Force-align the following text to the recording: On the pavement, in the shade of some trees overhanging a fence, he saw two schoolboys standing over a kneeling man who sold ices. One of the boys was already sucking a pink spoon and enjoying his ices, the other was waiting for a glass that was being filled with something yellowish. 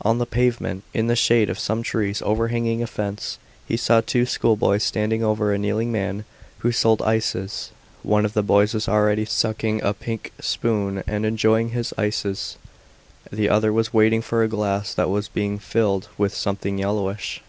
On 0.00 0.16
the 0.16 0.24
pavement, 0.24 0.82
in 0.94 1.08
the 1.08 1.14
shade 1.14 1.50
of 1.50 1.58
some 1.58 1.82
trees 1.82 2.22
overhanging 2.22 2.82
a 2.82 2.86
fence, 2.86 3.38
he 3.68 3.76
saw 3.76 4.00
two 4.00 4.24
schoolboys 4.24 4.82
standing 4.82 5.22
over 5.22 5.52
a 5.52 5.58
kneeling 5.58 5.92
man 5.92 6.24
who 6.60 6.72
sold 6.72 7.02
ices. 7.02 7.70
One 8.02 8.24
of 8.24 8.32
the 8.32 8.42
boys 8.42 8.72
was 8.72 8.88
already 8.88 9.26
sucking 9.26 9.82
a 9.82 9.92
pink 9.92 10.32
spoon 10.40 11.04
and 11.06 11.26
enjoying 11.26 11.68
his 11.72 11.92
ices, 11.98 12.56
the 13.30 13.50
other 13.50 13.70
was 13.70 13.92
waiting 13.92 14.22
for 14.22 14.42
a 14.42 14.48
glass 14.48 14.94
that 14.94 15.10
was 15.10 15.28
being 15.28 15.58
filled 15.58 16.08
with 16.16 16.32
something 16.34 16.78
yellowish. 16.78 17.42